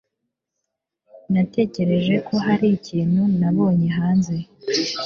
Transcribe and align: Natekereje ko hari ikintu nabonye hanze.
Natekereje 1.33 2.15
ko 2.27 2.35
hari 2.45 2.67
ikintu 2.77 3.21
nabonye 3.39 3.87
hanze. 3.97 4.35